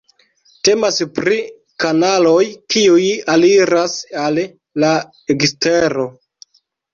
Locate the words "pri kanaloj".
1.17-2.39